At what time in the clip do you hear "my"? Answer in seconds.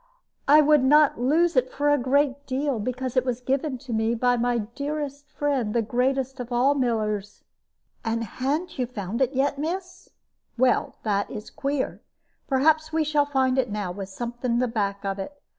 4.35-4.57